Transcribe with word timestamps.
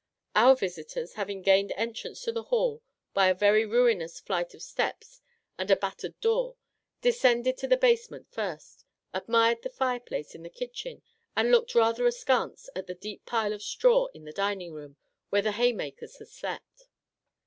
Our 0.35 0.55
visitors, 0.55 1.13
having 1.13 1.43
gained 1.43 1.71
entrance 1.77 2.21
to 2.23 2.31
the 2.31 2.41
hall 2.45 2.81
by 3.13 3.27
a 3.27 3.35
very 3.35 3.67
ruinous 3.67 4.19
flight 4.19 4.55
of 4.55 4.63
steps 4.63 5.21
and 5.59 5.69
a 5.69 5.75
battered 5.75 6.19
door, 6.21 6.55
descended 7.01 7.55
to 7.59 7.67
the 7.67 7.77
basement 7.77 8.27
first, 8.31 8.83
admired 9.13 9.61
the 9.61 9.69
fireplace 9.69 10.33
in 10.33 10.41
the 10.41 10.49
kitchen, 10.49 11.03
and 11.35 11.51
looked 11.51 11.75
rather 11.75 12.07
askance 12.07 12.67
at 12.75 12.87
the 12.87 12.95
deep 12.95 13.27
pile 13.27 13.53
of 13.53 13.61
straw 13.61 14.07
in 14.15 14.25
the 14.25 14.33
dining 14.33 14.73
room, 14.73 14.97
where 15.29 15.43
the 15.43 15.51
haymakers 15.51 16.17
had 16.17 16.29
slept. 16.29 16.87